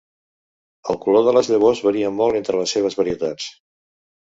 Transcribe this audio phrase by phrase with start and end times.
[0.93, 3.55] El color de les llavors varia molt entre les seves varietats.